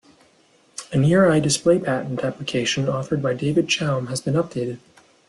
[0.91, 4.79] A near eye display patent application authored by David Chaum has been updated.